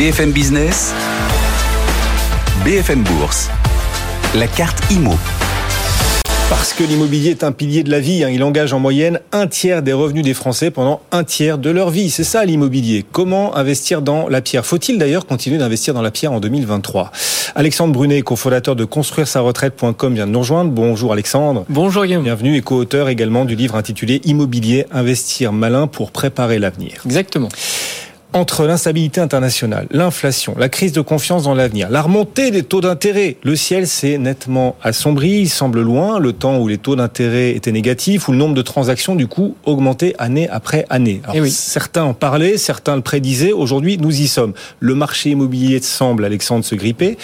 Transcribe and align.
BFM 0.00 0.32
Business, 0.32 0.94
BFM 2.64 3.02
Bourse, 3.02 3.50
la 4.34 4.46
carte 4.46 4.90
IMO. 4.90 5.12
Parce 6.48 6.72
que 6.72 6.82
l'immobilier 6.84 7.32
est 7.32 7.44
un 7.44 7.52
pilier 7.52 7.82
de 7.82 7.90
la 7.90 8.00
vie, 8.00 8.24
hein. 8.24 8.30
il 8.30 8.42
engage 8.42 8.72
en 8.72 8.78
moyenne 8.78 9.20
un 9.30 9.46
tiers 9.46 9.82
des 9.82 9.92
revenus 9.92 10.24
des 10.24 10.32
Français 10.32 10.70
pendant 10.70 11.02
un 11.12 11.22
tiers 11.22 11.58
de 11.58 11.68
leur 11.68 11.90
vie. 11.90 12.08
C'est 12.08 12.24
ça 12.24 12.46
l'immobilier. 12.46 13.04
Comment 13.12 13.54
investir 13.54 14.00
dans 14.00 14.26
la 14.30 14.40
pierre? 14.40 14.64
Faut-il 14.64 14.96
d'ailleurs 14.96 15.26
continuer 15.26 15.58
d'investir 15.58 15.92
dans 15.92 16.00
la 16.00 16.10
pierre 16.10 16.32
en 16.32 16.40
2023 16.40 17.12
Alexandre 17.54 17.92
Brunet, 17.92 18.22
cofondateur 18.22 18.76
de 18.76 18.86
construire 18.86 19.28
sa 19.28 19.40
retraite.com 19.40 20.14
vient 20.14 20.26
de 20.26 20.32
nous 20.32 20.38
rejoindre. 20.38 20.70
Bonjour 20.70 21.12
Alexandre. 21.12 21.66
Bonjour 21.68 22.06
Guillaume. 22.06 22.24
Bienvenue 22.24 22.56
et 22.56 22.62
co-auteur 22.62 23.10
également 23.10 23.44
du 23.44 23.54
livre 23.54 23.76
intitulé 23.76 24.22
Immobilier, 24.24 24.86
investir 24.92 25.52
malin 25.52 25.88
pour 25.88 26.10
préparer 26.10 26.58
l'avenir. 26.58 27.02
Exactement 27.04 27.50
entre 28.32 28.64
l'instabilité 28.64 29.20
internationale, 29.20 29.86
l'inflation, 29.90 30.54
la 30.58 30.68
crise 30.68 30.92
de 30.92 31.00
confiance 31.00 31.44
dans 31.44 31.54
l'avenir, 31.54 31.90
la 31.90 32.02
remontée 32.02 32.50
des 32.50 32.62
taux 32.62 32.80
d'intérêt, 32.80 33.36
le 33.42 33.56
ciel 33.56 33.86
s'est 33.86 34.18
nettement 34.18 34.76
assombri, 34.82 35.40
il 35.40 35.48
semble 35.48 35.80
loin, 35.80 36.18
le 36.18 36.32
temps 36.32 36.58
où 36.58 36.68
les 36.68 36.78
taux 36.78 36.96
d'intérêt 36.96 37.50
étaient 37.50 37.72
négatifs, 37.72 38.28
où 38.28 38.32
le 38.32 38.38
nombre 38.38 38.54
de 38.54 38.62
transactions 38.62 39.14
du 39.16 39.26
coup 39.26 39.56
augmentait 39.64 40.14
année 40.18 40.48
après 40.48 40.86
année. 40.90 41.20
Alors, 41.24 41.42
oui. 41.42 41.50
Certains 41.50 42.04
en 42.04 42.14
parlaient, 42.14 42.56
certains 42.56 42.96
le 42.96 43.02
prédisaient, 43.02 43.52
aujourd'hui 43.52 43.98
nous 43.98 44.20
y 44.20 44.28
sommes. 44.28 44.52
Le 44.78 44.94
marché 44.94 45.30
immobilier 45.30 45.80
semble, 45.80 46.24
Alexandre, 46.24 46.64
se 46.64 46.74
gripper. 46.74 47.18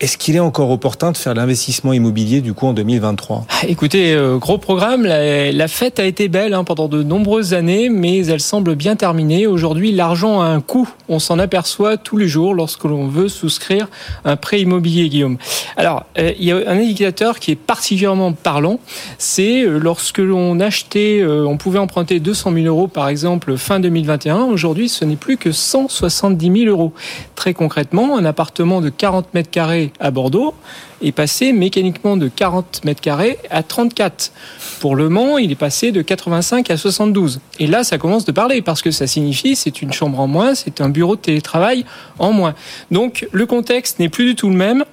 Est-ce 0.00 0.18
qu'il 0.18 0.34
est 0.36 0.40
encore 0.40 0.70
opportun 0.70 1.12
de 1.12 1.16
faire 1.16 1.34
l'investissement 1.34 1.92
immobilier 1.92 2.40
du 2.40 2.52
coup 2.52 2.66
en 2.66 2.72
2023 2.72 3.46
Écoutez, 3.68 4.12
euh, 4.12 4.38
gros 4.38 4.58
programme. 4.58 5.04
La, 5.04 5.68
fête 5.68 6.00
a 6.00 6.04
été 6.04 6.28
belle 6.28 6.54
hein, 6.54 6.64
pendant 6.64 6.88
de 6.88 7.02
nombreuses 7.02 7.54
années, 7.54 7.88
mais 7.88 8.26
elle 8.26 8.40
semble 8.40 8.74
bien 8.74 8.96
terminée. 8.96 9.46
Aujourd'hui, 9.46 9.92
l'argent 9.92 10.40
a 10.40 10.46
un 10.46 10.60
coût. 10.60 10.88
On 11.08 11.18
s'en 11.18 11.38
aperçoit 11.38 11.96
tous 11.96 12.16
les 12.16 12.28
jours 12.28 12.54
lorsque 12.54 12.84
l'on 12.84 13.06
veut 13.06 13.28
souscrire 13.28 13.88
un 14.24 14.36
prêt 14.36 14.60
immobilier, 14.60 15.08
Guillaume. 15.08 15.38
Alors, 15.76 16.04
euh, 16.18 16.32
il 16.38 16.44
y 16.44 16.52
a 16.52 16.56
un 16.56 16.78
indicateur 16.78 17.38
qui 17.38 17.52
est 17.52 17.56
particulièrement 17.56 18.32
parlant. 18.32 18.80
C'est 19.18 19.62
euh, 19.62 19.78
lorsque 19.78 20.18
l'on 20.18 20.60
achetait, 20.60 21.24
on 21.24 21.56
pouvait 21.56 21.78
emprunter 21.78 22.20
200 22.20 22.52
000 22.52 22.66
euros 22.66 22.88
par 22.88 23.08
exemple 23.08 23.56
fin 23.56 23.80
2021. 23.80 24.44
Aujourd'hui, 24.44 24.88
ce 24.88 25.04
n'est 25.04 25.16
plus 25.16 25.36
que 25.36 25.52
170 25.52 26.64
000 26.64 26.70
euros. 26.70 26.92
Très 27.34 27.54
concrètement, 27.54 28.16
un 28.16 28.24
appartement 28.24 28.80
de 28.80 28.88
40 28.88 29.34
mètres 29.34 29.50
carrés 29.50 29.83
à 30.00 30.10
Bordeaux 30.10 30.54
est 31.02 31.12
passé 31.12 31.52
mécaniquement 31.52 32.16
de 32.16 32.28
40 32.28 32.84
mètres 32.84 33.00
carrés 33.00 33.38
à 33.50 33.62
34. 33.62 34.32
Pour 34.80 34.96
Le 34.96 35.08
Mans, 35.08 35.38
il 35.38 35.50
est 35.50 35.56
passé 35.56 35.92
de 35.92 36.02
85 36.02 36.70
à 36.70 36.76
72. 36.76 37.40
Et 37.58 37.66
là, 37.66 37.84
ça 37.84 37.98
commence 37.98 38.24
de 38.24 38.32
parler 38.32 38.62
parce 38.62 38.82
que 38.82 38.90
ça 38.90 39.06
signifie 39.06 39.56
c'est 39.56 39.82
une 39.82 39.92
chambre 39.92 40.20
en 40.20 40.26
moins, 40.26 40.54
c'est 40.54 40.80
un 40.80 40.88
bureau 40.88 41.16
de 41.16 41.20
télétravail 41.20 41.84
en 42.18 42.32
moins. 42.32 42.54
Donc 42.90 43.26
le 43.32 43.46
contexte 43.46 43.98
n'est 43.98 44.08
plus 44.08 44.26
du 44.26 44.34
tout 44.34 44.48
le 44.48 44.56
même. 44.56 44.84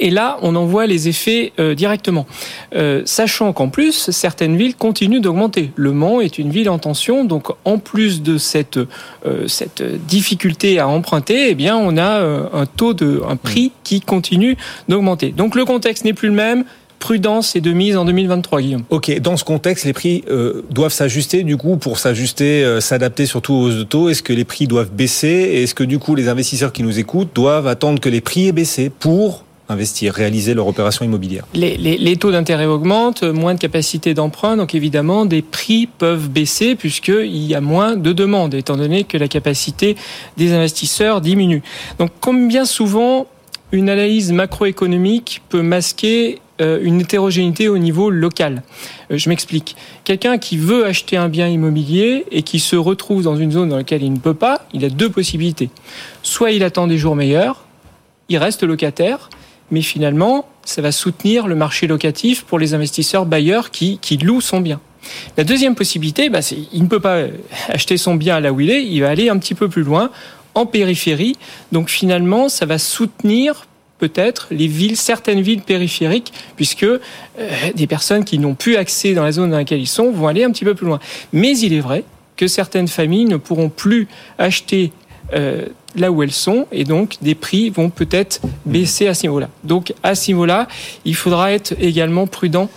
Et 0.00 0.10
là, 0.10 0.38
on 0.42 0.54
en 0.56 0.64
voit 0.64 0.86
les 0.86 1.08
effets 1.08 1.52
euh, 1.58 1.74
directement. 1.74 2.26
Euh, 2.74 3.02
sachant 3.04 3.52
qu'en 3.52 3.68
plus, 3.68 4.10
certaines 4.10 4.56
villes 4.56 4.76
continuent 4.76 5.20
d'augmenter. 5.20 5.70
Le 5.76 5.92
Mans 5.92 6.20
est 6.20 6.38
une 6.38 6.50
ville 6.50 6.68
en 6.70 6.78
tension, 6.78 7.24
donc 7.24 7.48
en 7.64 7.78
plus 7.78 8.22
de 8.22 8.38
cette, 8.38 8.78
euh, 9.26 9.46
cette 9.48 9.82
difficulté 10.06 10.78
à 10.78 10.88
emprunter, 10.88 11.50
eh 11.50 11.54
bien, 11.54 11.76
on 11.76 11.96
a 11.96 12.20
euh, 12.20 12.46
un 12.52 12.66
taux 12.66 12.94
de, 12.94 13.22
un 13.28 13.36
prix 13.36 13.72
qui 13.82 14.00
continue 14.00 14.56
d'augmenter. 14.88 15.30
Donc 15.30 15.54
le 15.54 15.64
contexte 15.64 16.04
n'est 16.04 16.12
plus 16.12 16.28
le 16.28 16.34
même 16.34 16.64
prudence 17.04 17.54
et 17.54 17.60
de 17.60 17.70
mise 17.72 17.98
en 17.98 18.06
2023, 18.06 18.62
Guillaume. 18.62 18.84
Ok, 18.88 19.20
dans 19.20 19.36
ce 19.36 19.44
contexte, 19.44 19.84
les 19.84 19.92
prix 19.92 20.24
euh, 20.30 20.64
doivent 20.70 20.92
s'ajuster 20.92 21.42
du 21.42 21.58
coup 21.58 21.76
pour 21.76 21.98
s'ajuster, 21.98 22.64
euh, 22.64 22.80
s'adapter 22.80 23.26
surtout 23.26 23.52
aux 23.52 23.66
hausses 23.66 23.76
de 23.76 23.82
taux. 23.82 24.08
Est-ce 24.08 24.22
que 24.22 24.32
les 24.32 24.46
prix 24.46 24.66
doivent 24.66 24.90
baisser? 24.90 25.28
Est-ce 25.28 25.74
que 25.74 25.84
du 25.84 25.98
coup 25.98 26.14
les 26.14 26.28
investisseurs 26.28 26.72
qui 26.72 26.82
nous 26.82 26.98
écoutent 26.98 27.28
doivent 27.34 27.66
attendre 27.66 28.00
que 28.00 28.08
les 28.08 28.22
prix 28.22 28.48
aient 28.48 28.52
baissé 28.52 28.88
pour 28.88 29.43
investir, 29.68 30.12
réaliser 30.12 30.54
leur 30.54 30.66
opération 30.66 31.04
immobilière 31.04 31.44
les, 31.54 31.76
les, 31.76 32.16
taux 32.16 32.30
d'intérêt 32.30 32.66
augmentent, 32.66 33.22
moins 33.22 33.54
de 33.54 33.58
capacité 33.58 34.14
d'emprunt, 34.14 34.56
donc 34.56 34.74
évidemment 34.74 35.24
des 35.24 35.42
prix 35.42 35.86
peuvent 35.86 36.28
baisser 36.28 36.74
puisqu'il 36.74 37.44
y 37.44 37.54
a 37.54 37.60
moins 37.60 37.96
de 37.96 38.12
demandes, 38.12 38.54
étant 38.54 38.76
donné 38.76 39.04
que 39.04 39.16
la 39.16 39.28
capacité 39.28 39.96
des 40.36 40.52
investisseurs 40.52 41.20
diminue. 41.20 41.62
Donc 41.98 42.10
comme 42.20 42.48
bien 42.48 42.64
souvent, 42.64 43.26
une 43.72 43.88
analyse 43.88 44.32
macroéconomique 44.32 45.42
peut 45.48 45.62
masquer 45.62 46.40
euh, 46.60 46.78
une 46.82 47.00
hétérogénéité 47.00 47.68
au 47.68 47.78
niveau 47.78 48.10
local? 48.10 48.62
Euh, 49.10 49.18
je 49.18 49.28
m'explique. 49.28 49.74
Quelqu'un 50.04 50.38
qui 50.38 50.56
veut 50.56 50.86
acheter 50.86 51.16
un 51.16 51.28
bien 51.28 51.48
immobilier 51.48 52.26
et 52.30 52.42
qui 52.42 52.60
se 52.60 52.76
retrouve 52.76 53.24
dans 53.24 53.36
une 53.36 53.50
zone 53.50 53.70
dans 53.70 53.76
laquelle 53.76 54.04
il 54.04 54.12
ne 54.12 54.18
peut 54.18 54.34
pas, 54.34 54.64
il 54.72 54.84
a 54.84 54.88
deux 54.88 55.10
possibilités. 55.10 55.70
Soit 56.22 56.52
il 56.52 56.62
attend 56.62 56.86
des 56.86 56.96
jours 56.96 57.16
meilleurs, 57.16 57.64
il 58.28 58.38
reste 58.38 58.62
locataire, 58.62 59.30
mais 59.70 59.82
finalement, 59.82 60.46
ça 60.64 60.82
va 60.82 60.92
soutenir 60.92 61.46
le 61.46 61.54
marché 61.54 61.86
locatif 61.86 62.44
pour 62.44 62.58
les 62.58 62.74
investisseurs 62.74 63.26
bailleurs 63.26 63.70
qui, 63.70 63.98
louent 64.22 64.40
son 64.40 64.60
bien. 64.60 64.80
La 65.36 65.44
deuxième 65.44 65.74
possibilité, 65.74 66.30
bah, 66.30 66.42
c'est 66.42 66.56
il 66.72 66.82
ne 66.82 66.88
peut 66.88 67.00
pas 67.00 67.24
acheter 67.68 67.96
son 67.96 68.14
bien 68.14 68.40
là 68.40 68.52
où 68.52 68.60
il 68.60 68.70
est, 68.70 68.84
il 68.84 69.00
va 69.00 69.10
aller 69.10 69.28
un 69.28 69.38
petit 69.38 69.54
peu 69.54 69.68
plus 69.68 69.82
loin, 69.82 70.10
en 70.54 70.66
périphérie. 70.66 71.36
Donc 71.72 71.90
finalement, 71.90 72.48
ça 72.48 72.66
va 72.66 72.78
soutenir 72.78 73.66
peut-être 73.98 74.48
les 74.50 74.66
villes, 74.66 74.96
certaines 74.96 75.40
villes 75.40 75.62
périphériques, 75.62 76.32
puisque 76.56 76.84
euh, 76.84 77.00
des 77.74 77.86
personnes 77.86 78.24
qui 78.24 78.38
n'ont 78.38 78.54
plus 78.54 78.76
accès 78.76 79.14
dans 79.14 79.24
la 79.24 79.32
zone 79.32 79.50
dans 79.50 79.56
laquelle 79.56 79.80
ils 79.80 79.86
sont 79.86 80.10
vont 80.10 80.28
aller 80.28 80.44
un 80.44 80.50
petit 80.50 80.64
peu 80.64 80.74
plus 80.74 80.86
loin. 80.86 81.00
Mais 81.32 81.56
il 81.58 81.72
est 81.72 81.80
vrai 81.80 82.04
que 82.36 82.46
certaines 82.46 82.88
familles 82.88 83.26
ne 83.26 83.36
pourront 83.36 83.68
plus 83.68 84.08
acheter 84.38 84.92
euh, 85.32 85.66
là 85.96 86.10
où 86.10 86.22
elles 86.22 86.32
sont 86.32 86.66
et 86.72 86.84
donc 86.84 87.16
des 87.22 87.34
prix 87.34 87.70
vont 87.70 87.90
peut-être 87.90 88.40
baisser 88.64 89.06
à 89.06 89.14
ce 89.14 89.22
niveau-là. 89.22 89.48
Donc 89.62 89.92
à 90.02 90.14
ce 90.14 90.30
niveau-là, 90.30 90.68
il 91.04 91.14
faudra 91.14 91.52
être 91.52 91.74
également 91.80 92.26
prudent 92.26 92.68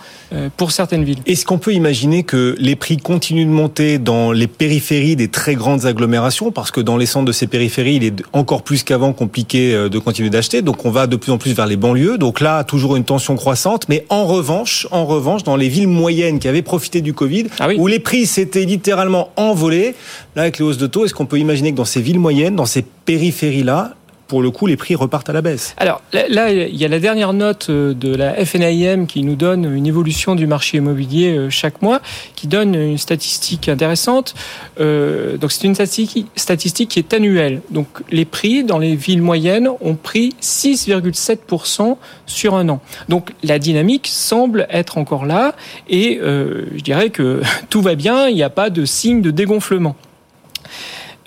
pour 0.56 0.72
certaines 0.72 1.04
villes. 1.04 1.18
Est-ce 1.26 1.44
qu'on 1.44 1.58
peut 1.58 1.72
imaginer 1.72 2.22
que 2.22 2.54
les 2.58 2.76
prix 2.76 2.96
continuent 2.96 3.46
de 3.46 3.50
monter 3.50 3.98
dans 3.98 4.32
les 4.32 4.46
périphéries 4.46 5.16
des 5.16 5.28
très 5.28 5.54
grandes 5.54 5.86
agglomérations? 5.86 6.50
Parce 6.50 6.70
que 6.70 6.80
dans 6.80 6.96
les 6.96 7.06
centres 7.06 7.26
de 7.26 7.32
ces 7.32 7.46
périphéries, 7.46 7.96
il 7.96 8.04
est 8.04 8.22
encore 8.32 8.62
plus 8.62 8.82
qu'avant 8.82 9.12
compliqué 9.12 9.74
euh, 9.74 9.88
de 9.88 9.98
continuer 9.98 10.30
d'acheter. 10.30 10.62
Donc 10.62 10.84
on 10.84 10.90
va 10.90 11.06
de 11.06 11.16
plus 11.16 11.32
en 11.32 11.38
plus 11.38 11.52
vers 11.52 11.66
les 11.66 11.76
banlieues. 11.76 12.18
Donc 12.18 12.40
là, 12.40 12.64
toujours 12.64 12.96
une 12.96 13.04
tension 13.04 13.36
croissante. 13.36 13.88
Mais 13.88 14.04
en 14.08 14.26
revanche, 14.26 14.86
en 14.90 15.06
revanche, 15.06 15.44
dans 15.44 15.56
les 15.56 15.68
villes 15.68 15.88
moyennes 15.88 16.38
qui 16.38 16.48
avaient 16.48 16.62
profité 16.62 17.00
du 17.00 17.14
Covid, 17.14 17.46
ah 17.58 17.68
oui. 17.68 17.76
où 17.78 17.86
les 17.86 17.98
prix 17.98 18.26
s'étaient 18.26 18.64
littéralement 18.64 19.30
envolés, 19.36 19.94
là 20.36 20.42
avec 20.42 20.58
les 20.58 20.64
hausses 20.64 20.78
de 20.78 20.86
taux, 20.86 21.04
est-ce 21.04 21.14
qu'on 21.14 21.26
peut 21.26 21.38
imaginer 21.38 21.72
que 21.72 21.76
dans 21.76 21.84
ces 21.84 22.00
villes 22.00 22.18
moyennes, 22.18 22.56
dans 22.56 22.66
ces 22.66 22.82
périphéries-là, 22.82 23.94
pour 24.28 24.42
le 24.42 24.50
coup, 24.50 24.66
les 24.66 24.76
prix 24.76 24.94
repartent 24.94 25.30
à 25.30 25.32
la 25.32 25.42
baisse. 25.42 25.74
Alors 25.78 26.02
là, 26.12 26.52
il 26.52 26.76
y 26.76 26.84
a 26.84 26.88
la 26.88 27.00
dernière 27.00 27.32
note 27.32 27.68
euh, 27.70 27.94
de 27.94 28.14
la 28.14 28.34
FNIM 28.44 29.06
qui 29.06 29.22
nous 29.22 29.36
donne 29.36 29.74
une 29.74 29.86
évolution 29.86 30.34
du 30.34 30.46
marché 30.46 30.76
immobilier 30.76 31.36
euh, 31.36 31.50
chaque 31.50 31.82
mois, 31.82 32.00
qui 32.36 32.46
donne 32.46 32.74
une 32.74 32.98
statistique 32.98 33.68
intéressante. 33.68 34.34
Euh, 34.80 35.36
donc 35.38 35.50
c'est 35.50 35.66
une 35.66 35.74
statistique, 35.74 36.26
statistique 36.36 36.90
qui 36.90 36.98
est 36.98 37.12
annuelle. 37.14 37.62
Donc 37.70 37.88
les 38.10 38.24
prix 38.24 38.64
dans 38.64 38.78
les 38.78 38.94
villes 38.94 39.22
moyennes 39.22 39.68
ont 39.80 39.94
pris 39.94 40.34
6,7% 40.42 41.96
sur 42.26 42.54
un 42.54 42.68
an. 42.68 42.80
Donc 43.08 43.32
la 43.42 43.58
dynamique 43.58 44.08
semble 44.10 44.66
être 44.70 44.98
encore 44.98 45.24
là 45.24 45.54
et 45.88 46.18
euh, 46.22 46.66
je 46.76 46.82
dirais 46.82 47.10
que 47.10 47.40
tout 47.70 47.80
va 47.80 47.94
bien, 47.94 48.28
il 48.28 48.34
n'y 48.34 48.42
a 48.42 48.50
pas 48.50 48.70
de 48.70 48.84
signe 48.84 49.22
de 49.22 49.30
dégonflement. 49.30 49.96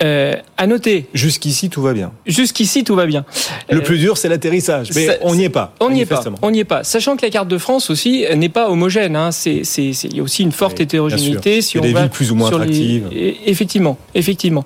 Euh, 0.02 0.34
à 0.56 0.66
noter. 0.66 1.06
Jusqu'ici, 1.14 1.70
tout 1.70 1.80
va 1.82 1.92
bien. 1.92 2.12
Jusqu'ici, 2.26 2.82
tout 2.82 2.94
va 2.96 3.06
bien. 3.06 3.24
Le 3.70 3.78
euh, 3.78 3.80
plus 3.82 3.98
dur, 3.98 4.16
c'est 4.16 4.28
l'atterrissage. 4.28 4.88
Mais 4.94 5.06
ça, 5.06 5.12
on 5.22 5.34
n'y 5.34 5.44
est 5.44 5.48
pas. 5.48 5.74
On 5.80 5.90
n'y 5.90 6.00
est 6.00 6.06
pas. 6.06 6.22
On 6.42 6.50
n'y 6.50 6.60
est 6.60 6.64
pas. 6.64 6.82
Sachant 6.82 7.16
que 7.16 7.24
la 7.24 7.30
carte 7.30 7.46
de 7.48 7.58
France 7.58 7.88
aussi 7.90 8.24
n'est 8.36 8.48
pas 8.48 8.68
homogène. 8.68 9.14
Hein. 9.14 9.30
C'est, 9.30 9.60
c'est, 9.64 9.92
c'est, 9.92 10.08
il 10.08 10.16
y 10.16 10.20
a 10.20 10.22
aussi 10.22 10.42
une 10.42 10.50
forte 10.52 10.78
Oui, 10.78 10.84
hétérogénéité. 10.84 11.62
Si 11.62 11.78
on 11.78 11.82
des 11.82 11.92
va 11.92 12.00
villes 12.02 12.10
plus 12.10 12.32
ou 12.32 12.34
moins 12.34 12.50
les- 12.50 12.56
attractives. 12.56 13.06
Et- 13.12 13.36
Effectivement, 13.46 13.96
effectivement. 14.14 14.64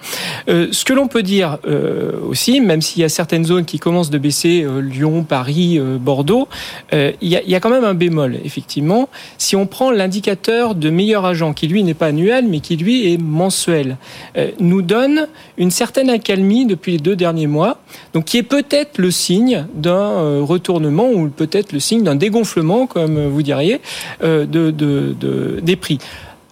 Euh, 0.49 0.69
ce 0.71 0.85
que 0.85 0.93
l'on 0.93 1.09
peut 1.09 1.23
dire 1.23 1.59
euh, 1.69 2.13
aussi, 2.29 2.61
même 2.61 2.81
s'il 2.81 3.03
y 3.03 3.05
a 3.05 3.09
certaines 3.09 3.45
zones 3.45 3.65
qui 3.65 3.79
commencent 3.79 4.11
de 4.11 4.19
baisser, 4.19 4.63
euh, 4.65 4.81
Lyon, 4.81 5.25
Paris, 5.25 5.79
euh, 5.79 5.99
Bordeaux, 5.99 6.49
euh, 6.95 7.13
il, 7.21 7.29
y 7.29 7.37
a, 7.37 7.43
il 7.43 7.51
y 7.51 7.55
a 7.55 7.61
quand 7.61 7.71
même 7.71 7.85
un 7.85 7.95
bémol. 7.95 8.39
Effectivement, 8.45 9.09
si 9.39 9.57
on 9.57 9.67
prend 9.67 9.91
l'indicateur 9.91 10.75
de 10.75 10.89
meilleur 10.91 11.25
agent, 11.27 11.53
qui 11.53 11.67
lui 11.69 11.83
n'est 11.85 11.95
pas 11.95 12.07
annuel, 12.07 12.47
mais 12.49 12.61
qui 12.61 12.77
lui 12.77 13.13
est 13.13 13.19
mensuel, 13.19 13.97
euh, 14.37 14.51
nous 14.61 14.83
donne 14.83 15.26
une 15.59 15.71
certaine 15.71 16.11
accalmie 16.11 16.67
depuis 16.67 16.93
les 16.93 16.99
deux 16.99 17.17
derniers 17.17 17.47
mois, 17.47 17.79
donc 18.13 18.25
qui 18.27 18.39
est 18.39 18.43
peut-être 18.43 18.99
le 18.99 19.11
signe 19.11 19.67
d'un 19.75 19.93
euh, 19.93 20.41
retournement 20.43 21.11
ou 21.11 21.29
peut-être 21.29 21.73
le 21.73 21.81
signe 21.81 22.03
d'un 22.03 22.15
dégonflement, 22.17 22.87
comme 22.87 23.29
vous 23.29 23.43
diriez, 23.43 23.81
euh, 24.23 24.47
de, 24.47 24.71
de, 24.71 25.15
de, 25.19 25.61
des 25.63 25.77
prix. 25.77 25.99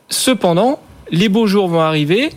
Cependant, 0.09 0.81
les 1.11 1.29
beaux 1.29 1.47
jours 1.47 1.69
vont 1.69 1.81
arriver 1.81 2.31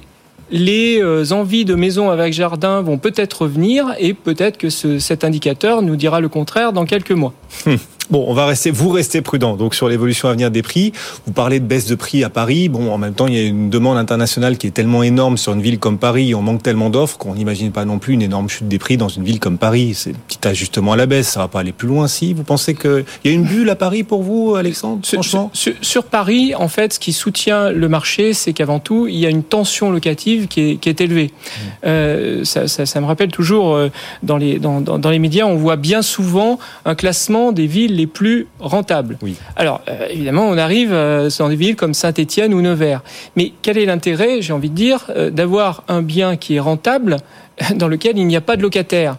les 0.50 1.02
euh, 1.02 1.32
envies 1.32 1.66
de 1.66 1.76
maison 1.76 2.10
avec 2.10 2.34
jardin 2.34 2.82
vont 2.82 2.98
peut-être 2.98 3.42
revenir 3.44 3.94
et 4.00 4.14
peut-être 4.14 4.58
que 4.58 4.70
ce, 4.70 5.00
cet 5.00 5.24
indicateur 5.24 5.82
nous 5.82 5.96
dira 5.96 6.20
le 6.22 6.30
contraire 6.30 6.74
dans 6.74 6.86
quelques 6.86 7.12
mois. 7.12 7.34
Bon, 8.10 8.26
on 8.28 8.34
va 8.34 8.46
rester, 8.46 8.72
vous 8.72 8.90
restez 8.90 9.22
prudent. 9.22 9.56
Donc 9.56 9.76
sur 9.76 9.90
l'évolution 9.90 10.30
à 10.30 10.32
venir 10.32 10.50
des 10.50 10.62
prix, 10.62 10.94
vous 11.26 11.34
parlez 11.34 11.60
de 11.60 11.66
baisse 11.66 11.88
de 11.88 11.96
prix 11.96 12.24
à 12.24 12.30
Paris. 12.30 12.70
Bon, 12.70 12.92
en 12.92 12.98
même 12.98 13.14
temps, 13.14 13.28
il 13.28 13.34
y 13.34 13.40
a 13.40 13.44
une 13.44 13.70
demande 13.70 13.98
internationale 13.98 14.58
qui 14.58 14.68
est 14.68 14.72
tellement 14.72 15.04
énorme 15.04 15.38
sur 15.38 15.54
une 15.54 15.62
ville 15.62 15.80
comme 15.80 15.98
Paris. 15.98 16.34
On 16.34 16.42
manque 16.42 16.64
tellement 16.64 16.90
d'offres 16.90 17.18
qu'on 17.18 17.36
n'imagine 17.36 17.72
pas 17.72 17.86
non 17.86 18.00
plus 18.00 18.14
une 18.14 18.22
énorme 18.22 18.48
chute 18.48 18.68
des 18.68 18.80
prix 18.80 18.98
dans 18.98 19.10
une 19.10 19.24
ville 19.24 19.40
comme 19.40 19.58
Paris. 19.58 19.94
C'est 19.94 20.12
un 20.12 20.20
petit 20.28 20.48
ajustement 20.48 20.94
à 20.94 20.96
la 20.96 21.06
baisse. 21.06 21.30
Ça 21.30 21.42
va 21.42 21.48
pas 21.48 21.60
aller 21.60 21.74
plus 21.74 21.88
loin. 21.88 22.08
Si? 22.08 22.34
Vous 22.34 22.44
pensez 22.44 22.76
qu'il 22.76 23.04
y 23.26 23.30
a 23.30 23.32
une 23.32 23.44
bulle 23.44 23.70
à 23.70 23.76
Paris 23.76 24.04
pour 24.04 24.24
vous, 24.24 24.56
Alexandre 24.56 25.02
Franchement, 25.06 25.50
sur, 25.54 25.74
sur, 25.74 25.86
sur, 25.86 26.04
Paris, 26.06 26.56
en 26.56 26.70
fait, 26.70 26.94
ce 26.94 27.00
qui 27.00 27.12
soutient 27.12 27.72
le 27.72 27.90
marché, 27.90 28.34
c'est 28.34 28.54
qu'avant 28.54 28.80
tout, 28.80 29.08
il 29.08 29.18
y 29.18 29.26
a 29.26 29.30
une 29.30 29.44
tension 29.44 29.92
locative 29.92 30.48
qui 30.48 30.62
est, 30.62 30.76
qui 30.78 30.88
est 30.88 31.02
élevée. 31.02 31.32
Mmh. 31.34 31.62
Euh, 31.86 32.46
ça, 32.46 32.68
ça, 32.68 32.86
ça, 32.86 33.02
me 33.02 33.06
rappelle 33.06 33.32
toujours 33.32 33.76
euh, 33.76 33.90
dans 34.24 34.38
les 34.38 34.60
dans, 34.60 34.80
dans, 34.80 34.98
dans 34.98 35.10
les 35.10 35.20
médias, 35.20 35.46
on 35.46 35.56
voit 35.56 35.76
bien 35.76 36.02
souvent 36.02 36.60
un 36.86 36.96
classement 36.96 37.52
des 37.52 37.68
villes 37.68 37.97
les 37.98 38.08
plus 38.08 38.48
rentables. 38.60 39.18
Oui. 39.22 39.36
Alors, 39.56 39.82
euh, 39.90 40.08
évidemment, 40.10 40.48
on 40.48 40.58
arrive 40.58 40.94
euh, 40.94 41.30
dans 41.38 41.50
des 41.50 41.56
villes 41.56 41.76
comme 41.76 41.94
Saint-Étienne 41.94 42.54
ou 42.54 42.62
Nevers. 42.62 43.04
Mais 43.36 43.52
quel 43.62 43.78
est 43.78 43.86
l'intérêt, 43.86 44.42
j'ai 44.42 44.54
envie 44.54 44.70
de 44.70 44.76
dire, 44.76 45.06
euh, 45.10 45.30
d'avoir 45.30 45.84
un 45.88 46.02
bien 46.02 46.38
qui 46.38 46.56
est 46.56 46.60
rentable 46.60 47.18
dans 47.76 47.88
lequel 47.88 48.18
il 48.18 48.28
n'y 48.28 48.38
a 48.38 48.42
pas 48.42 48.56
de 48.56 48.62
locataire? 48.62 49.18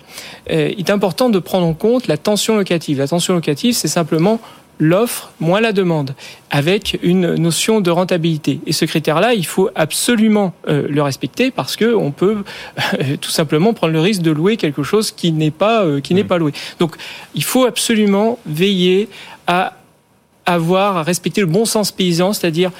Euh, 0.50 0.70
Il 0.76 0.86
est 0.86 0.90
important 0.90 1.28
de 1.28 1.38
prendre 1.38 1.66
en 1.66 1.74
compte 1.74 2.06
la 2.06 2.16
tension 2.16 2.56
locative. 2.56 2.98
La 2.98 3.08
tension 3.08 3.34
locative, 3.34 3.74
c'est 3.74 3.88
simplement 3.88 4.40
l'offre 4.78 5.32
moins 5.40 5.60
la 5.60 5.72
demande, 5.72 6.14
avec 6.50 6.98
une 7.02 7.34
notion 7.34 7.80
de 7.80 7.90
rentabilité. 7.90 8.60
Et 8.66 8.72
ce 8.72 8.84
critère-là, 8.84 9.34
il 9.34 9.46
faut 9.46 9.70
absolument 9.74 10.54
euh, 10.68 10.86
le 10.88 11.02
respecter 11.02 11.50
parce 11.50 11.76
que 11.76 11.94
on 11.94 12.10
peut 12.10 12.44
euh, 13.00 13.16
tout 13.20 13.30
simplement 13.30 13.72
prendre 13.72 13.92
le 13.92 14.00
risque 14.00 14.22
de 14.22 14.30
louer 14.30 14.56
quelque 14.56 14.82
chose 14.82 15.10
qui 15.10 15.32
n'est 15.32 15.50
pas 15.50 15.84
euh, 15.84 16.00
qui 16.00 16.14
n'est 16.14 16.24
pas 16.24 16.38
loué. 16.38 16.52
Donc, 16.78 16.96
il 17.34 17.44
faut 17.44 17.64
absolument 17.64 18.38
veiller 18.46 19.08
à 19.46 19.74
avoir 20.46 20.96
à 20.96 21.02
respecter 21.02 21.40
le 21.40 21.46
bon 21.46 21.64
sens 21.64 21.92
paysan, 21.92 22.32
c'est-à-dire 22.32 22.70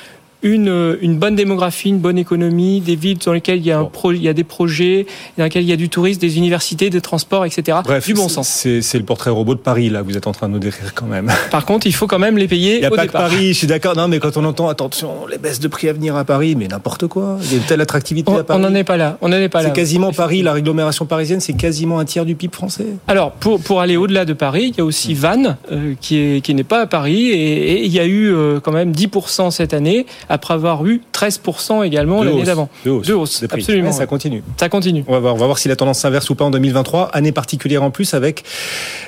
une, 0.43 0.99
une, 1.01 1.19
bonne 1.19 1.35
démographie, 1.35 1.89
une 1.89 1.99
bonne 1.99 2.19
économie, 2.19 2.81
des 2.81 2.97
villes 2.97 3.19
dans 3.19 3.33
lesquelles 3.33 3.59
il 3.59 3.67
y 3.67 3.73
a, 3.73 3.79
un 3.79 3.85
pro, 3.85 4.13
il 4.13 4.23
y 4.23 4.29
a 4.29 4.33
des 4.33 4.45
projets, 4.45 5.07
dans 5.37 5.45
lesquelles 5.45 5.65
il 5.65 5.69
y 5.69 5.73
a 5.73 5.77
du 5.77 5.89
tourisme, 5.89 6.21
des 6.21 6.39
universités, 6.39 6.91
des 6.91 7.01
transports, 7.01 7.45
etc. 7.45 7.79
Bref, 7.85 8.07
du 8.07 8.15
bon 8.15 8.29
sens. 8.29 8.49
C'est 8.49 8.99
le 8.99 9.05
portrait 9.05 9.31
robot 9.31 9.55
de 9.55 9.61
Paris, 9.61 9.91
là, 9.91 10.01
que 10.01 10.05
vous 10.05 10.17
êtes 10.17 10.27
en 10.27 10.33
train 10.33 10.49
de 10.49 10.55
nous 10.55 10.59
décrire 10.59 10.95
quand 10.95 11.07
même. 11.07 11.31
Par 11.51 11.65
contre, 11.65 11.87
il 11.87 11.95
faut 11.95 12.07
quand 12.07 12.19
même 12.19 12.39
les 12.39 12.49
payer. 12.49 12.77
Il 12.77 12.81
n'y 12.81 12.87
a 12.87 12.93
au 12.93 12.95
pas 12.95 13.07
départ. 13.07 13.25
que 13.25 13.31
Paris, 13.31 13.49
je 13.49 13.59
suis 13.59 13.67
d'accord. 13.67 13.97
Non, 13.97 14.09
mais 14.09 14.21
quand 14.21 14.37
on 14.37 14.45
entend, 14.45 14.69
attention, 14.69 15.27
les 15.31 15.39
baisses 15.39 15.61
de 15.61 15.69
prix 15.69 15.89
à 15.89 15.93
venir 15.93 16.17
à 16.17 16.25
Paris, 16.25 16.55
mais 16.57 16.69
n'importe 16.69 17.07
quoi. 17.07 17.39
Il 17.43 17.53
y 17.53 17.55
a 17.55 17.59
une 17.59 17.65
telle 17.65 17.81
attractivité 17.81 18.31
on, 18.31 18.39
à 18.39 18.45
Paris. 18.45 18.61
On 18.63 18.69
n'en 18.69 18.75
est 18.75 18.85
pas 18.85 18.97
là. 18.97 19.19
On 19.21 19.29
n'en 19.29 19.37
est 19.37 19.49
pas 19.49 19.63
là. 19.63 19.69
C'est 19.69 19.75
quasiment 19.75 20.13
Paris, 20.13 20.43
la 20.43 20.55
l'agglomération 20.55 21.07
parisienne, 21.07 21.41
c'est 21.41 21.53
quasiment 21.55 21.99
un 21.99 22.05
tiers 22.05 22.25
du 22.25 22.35
PIB 22.35 22.55
français. 22.55 22.87
Alors, 23.07 23.33
pour, 23.33 23.61
pour 23.61 23.81
aller 23.81 23.97
au-delà 23.97 24.25
de 24.25 24.33
Paris, 24.33 24.73
il 24.73 24.79
y 24.79 24.81
a 24.81 24.85
aussi 24.85 25.15
Vannes, 25.15 25.57
euh, 25.73 25.95
qui 26.01 26.17
n'est 26.17 26.41
qui 26.41 26.55
pas 26.65 26.83
à 26.83 26.87
Paris, 26.87 27.31
et, 27.31 27.73
et, 27.73 27.85
il 27.85 27.93
y 27.93 28.01
a 28.01 28.05
eu 28.05 28.33
euh, 28.33 28.61
quand 28.61 28.73
même 28.73 28.93
10% 28.93 29.51
cette 29.51 29.75
année, 29.75 30.07
après 30.29 30.55
avoir 30.55 30.85
eu 30.87 31.03
13% 31.13 31.85
également 31.85 32.23
l'année 32.23 32.45
d'avant. 32.45 32.69
De 32.85 32.91
hausse. 32.91 33.07
De 33.07 33.15
hausse, 33.15 33.45
absolument. 33.51 33.89
Ouais, 33.89 33.95
ça 33.95 34.07
continue. 34.07 34.43
Ça 34.57 34.69
continue. 34.69 35.05
On 35.09 35.13
va 35.13 35.19
voir, 35.21 35.35
on 35.35 35.39
va 35.39 35.47
voir 35.47 35.59
si 35.59 35.69
la 35.69 35.77
tendance 35.77 36.01
s'inverse 36.01 36.29
ou 36.31 36.35
pas 36.35 36.45
en 36.45 36.51
2023. 36.51 37.11
Année 37.13 37.33
particulière 37.33 37.83
en 37.83 37.91
plus 37.91 38.15
avec 38.15 38.45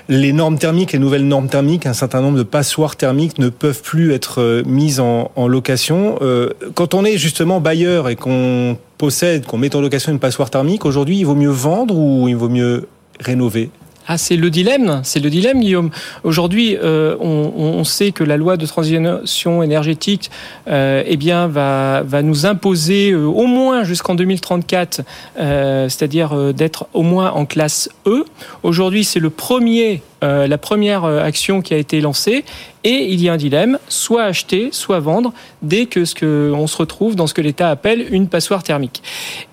les 0.08 0.32
normes 0.32 0.58
thermiques, 0.58 0.92
les 0.92 0.98
nouvelles 0.98 1.26
normes 1.26 1.48
thermiques. 1.48 1.86
Un 1.86 1.92
certain 1.92 2.20
nombre 2.20 2.38
de 2.38 2.42
passoires 2.42 2.96
thermiques 2.96 3.38
ne 3.38 3.48
peuvent 3.48 3.82
plus 3.82 4.12
être 4.12 4.62
mises 4.66 5.00
en, 5.00 5.30
en 5.36 5.48
location. 5.48 6.18
Euh, 6.22 6.50
quand 6.74 6.94
on 6.94 7.04
est 7.04 7.18
justement 7.18 7.60
bailleur 7.60 8.08
et 8.08 8.16
qu'on 8.16 8.76
possède, 8.98 9.46
qu'on 9.46 9.58
met 9.58 9.74
en 9.74 9.80
location 9.80 10.12
une 10.12 10.18
passoire 10.18 10.50
thermique, 10.50 10.84
aujourd'hui, 10.84 11.18
il 11.18 11.24
vaut 11.24 11.34
mieux 11.34 11.50
vendre 11.50 11.96
ou 11.96 12.28
il 12.28 12.36
vaut 12.36 12.48
mieux 12.48 12.88
rénover? 13.20 13.70
Ah, 14.08 14.18
c'est 14.18 14.36
le 14.36 14.50
dilemme, 14.50 15.02
c'est 15.04 15.20
le 15.20 15.30
dilemme, 15.30 15.60
Guillaume. 15.60 15.90
Aujourd'hui, 16.24 16.76
euh, 16.82 17.16
on, 17.20 17.84
sait 17.84 18.12
que 18.12 18.24
la 18.24 18.36
loi 18.36 18.56
de 18.56 18.66
transition 18.66 19.62
énergétique, 19.62 20.30
euh, 20.68 21.02
eh 21.06 21.16
bien, 21.16 21.46
va, 21.46 22.02
nous 22.22 22.46
imposer 22.46 23.10
euh, 23.10 23.26
au 23.26 23.46
moins 23.46 23.84
jusqu'en 23.84 24.14
2034, 24.14 25.02
euh, 25.38 25.88
c'est-à-dire 25.88 26.54
d'être 26.54 26.86
au 26.92 27.02
moins 27.02 27.30
en 27.32 27.44
classe 27.44 27.90
E. 28.06 28.24
Aujourd'hui, 28.62 29.04
c'est 29.04 29.20
le 29.20 29.30
premier, 29.30 30.02
la 30.22 30.58
première 30.58 31.04
action 31.04 31.62
qui 31.62 31.74
a 31.74 31.76
été 31.76 32.00
lancée, 32.00 32.44
et 32.84 33.12
il 33.12 33.22
y 33.22 33.28
a 33.28 33.34
un 33.34 33.36
dilemme 33.36 33.78
soit 33.88 34.24
acheter, 34.24 34.70
soit 34.72 35.00
vendre, 35.00 35.32
dès 35.62 35.86
que 35.86 36.04
ce 36.04 36.14
que 36.14 36.52
on 36.54 36.66
se 36.66 36.76
retrouve 36.76 37.16
dans 37.16 37.26
ce 37.26 37.34
que 37.34 37.42
l'État 37.42 37.70
appelle 37.70 38.06
une 38.10 38.28
passoire 38.28 38.62
thermique. 38.62 39.02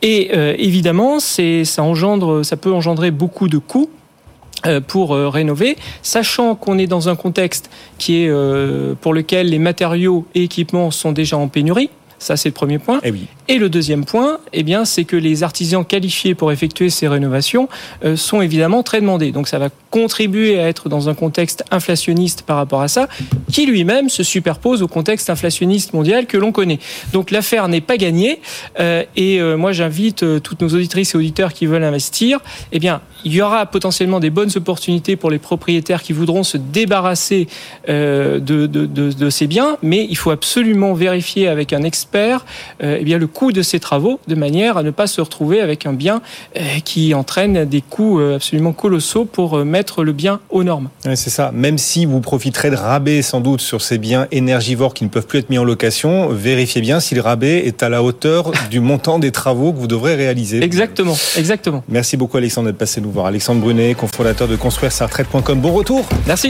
Et 0.01 0.31
évidemment, 0.57 1.19
ça 1.19 1.83
engendre, 1.83 2.43
ça 2.43 2.57
peut 2.57 2.73
engendrer 2.73 3.11
beaucoup 3.11 3.50
de 3.50 3.57
coûts 3.57 3.89
pour 4.88 5.13
euh, 5.13 5.30
rénover, 5.30 5.77
sachant 6.01 6.56
qu'on 6.56 6.77
est 6.77 6.88
dans 6.88 7.09
un 7.09 7.15
contexte 7.15 7.69
qui 7.98 8.24
est 8.24 8.30
euh, 8.30 8.95
pour 9.00 9.13
lequel 9.13 9.50
les 9.50 9.59
matériaux 9.59 10.25
et 10.36 10.44
équipements 10.44 10.92
sont 10.92 11.12
déjà 11.12 11.38
en 11.38 11.48
pénurie. 11.48 11.89
Ça, 12.19 12.36
c'est 12.36 12.50
le 12.50 12.54
premier 12.54 12.80
point. 12.80 13.00
Et, 13.04 13.12
oui. 13.12 13.27
et 13.48 13.59
le 13.59 13.69
deuxième 13.69 14.04
point, 14.04 14.39
eh 14.51 14.63
bien, 14.63 14.86
c'est 14.86 15.04
que 15.04 15.15
les 15.15 15.44
artisans 15.44 15.86
qualifiés 15.86 16.33
pour 16.33 16.51
effectuer 16.51 16.89
ces 16.89 17.07
rénovations 17.07 17.69
euh, 18.04 18.15
sont 18.15 18.42
évidemment 18.42 18.81
très 18.81 19.01
demandés. 19.01 19.31
Donc, 19.31 19.48
ça 19.48 19.59
va 19.59 19.69
contribuer 19.89 20.60
à 20.60 20.68
être 20.68 20.89
dans 20.89 21.10
un 21.10 21.13
contexte 21.13 21.63
inflationniste 21.72 22.44
par 22.44 22.57
rapport 22.57 22.81
à 22.81 22.88
ça, 22.88 23.07
qui 23.51 23.66
lui-même 23.66 24.10
se 24.10 24.24
superpose 24.24 24.81
au 24.81 24.88
contexte 24.88 25.30
inflationniste 25.30 25.94
mondial 25.94 26.25
que 26.25 26.38
l'on 26.38 26.51
connaît. 26.51 26.80
Donc, 27.13 27.31
l'affaire 27.31 27.68
n'est 27.68 27.81
pas 27.81 27.98
gagnée. 27.98 28.42
Euh, 28.80 29.04
et 29.16 29.39
euh, 29.39 29.57
moi, 29.57 29.72
j'invite 29.72 30.25
toutes 30.42 30.62
nos 30.62 30.69
auditrices 30.69 31.13
et 31.13 31.18
auditeurs 31.18 31.54
qui 31.54 31.66
veulent 31.66 31.84
investir. 31.84 32.39
Eh 32.72 32.80
bien, 32.80 33.01
il 33.25 33.34
y 33.34 33.42
aura 33.42 33.66
potentiellement 33.66 34.19
des 34.19 34.30
bonnes 34.30 34.51
opportunités 34.56 35.16
pour 35.16 35.30
les 35.30 35.39
propriétaires 35.39 36.04
qui 36.04 36.13
voudront 36.13 36.44
se 36.44 36.57
débarrasser 36.57 37.48
de, 37.88 38.39
de, 38.39 38.68
de, 38.68 38.86
de 38.86 39.30
ces 39.30 39.48
biens, 39.48 39.78
mais 39.81 40.06
il 40.10 40.16
faut 40.16 40.31
absolument 40.31 40.94
vérifier 40.94 41.48
avec 41.48 41.74
un 41.74 41.84
expert 41.84 42.45
euh, 42.84 42.98
eh 43.00 43.04
bien, 43.04 43.18
le 43.18 43.28
coût 43.28 43.51
de 43.51 43.62
ces 43.62 43.80
travaux 43.80 44.19
de 44.28 44.36
manière 44.36 44.78
à 44.78 44.84
ne 44.84 44.92
pas 44.92 45.07
se 45.07 45.22
retrouver 45.22 45.62
avec 45.62 45.86
un 45.86 45.94
bien 45.94 46.22
euh, 46.56 46.62
qui 46.84 47.13
entraîne 47.13 47.66
des 47.66 47.81
coûts 47.81 48.19
euh, 48.19 48.36
absolument 48.36 48.74
colossaux 48.74 49.25
pour 49.25 49.58
mettre 49.65 49.87
le 50.03 50.13
bien 50.13 50.39
aux 50.50 50.63
normes. 50.63 50.89
C'est 51.03 51.29
ça. 51.29 51.51
Même 51.53 51.77
si 51.77 52.06
vous 52.06 52.20
profiterez 52.22 52.70
de 52.70 52.75
rabais 52.75 53.22
sans 53.22 53.41
doute 53.41 53.62
sur 53.62 53.82
ces 53.82 53.98
biens 53.98 54.27
énergivores 54.32 54.94
qui 54.94 55.03
ne 55.03 55.10
peuvent 55.10 55.25
plus 55.25 55.39
être 55.39 55.50
mis 55.50 55.58
en 55.58 55.63
location, 55.63 56.29
vérifiez 56.29 56.82
bien 56.82 57.00
si 57.00 57.15
le 57.15 57.22
rabais 57.22 57.65
est 57.65 57.84
à 57.84 57.89
la 57.89 58.03
hauteur 58.03 58.51
du 58.70 58.79
montant 58.79 59.20
des 59.20 59.32
travaux 59.32 59.74
que 59.74 59.77
vous 59.79 59.88
devrez 59.88 60.15
réaliser. 60.15 60.63
Exactement, 60.63 61.15
exactement. 61.38 61.84
Merci 61.89 62.17
beaucoup 62.17 62.38
Alexandre 62.38 62.67
d'être 62.67 62.77
passé 62.77 63.01
nous 63.01 63.12
voir. 63.12 63.25
Alexandre 63.25 63.62
Brunet, 63.62 63.96
cofondateur 63.96 64.48
de 64.48 64.56
construire 64.56 64.91
sa 64.91 65.06
retraite.com. 65.06 65.60
Bon 65.60 65.74
retour. 65.74 66.06
Merci. 66.25 66.46